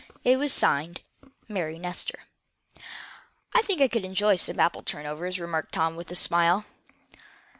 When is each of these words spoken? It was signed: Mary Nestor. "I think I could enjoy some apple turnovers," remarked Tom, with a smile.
It 0.23 0.37
was 0.39 0.51
signed: 0.51 1.01
Mary 1.47 1.77
Nestor. 1.77 2.21
"I 3.53 3.61
think 3.61 3.81
I 3.81 3.87
could 3.87 4.03
enjoy 4.03 4.33
some 4.33 4.59
apple 4.59 4.81
turnovers," 4.81 5.39
remarked 5.39 5.73
Tom, 5.73 5.95
with 5.95 6.09
a 6.09 6.15
smile. 6.15 6.65